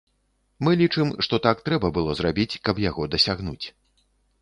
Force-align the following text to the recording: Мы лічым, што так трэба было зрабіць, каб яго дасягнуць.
Мы 0.67 0.71
лічым, 0.81 1.11
што 1.27 1.41
так 1.45 1.63
трэба 1.69 1.93
было 1.99 2.19
зрабіць, 2.23 2.49
каб 2.71 2.85
яго 2.89 3.09
дасягнуць. 3.17 3.63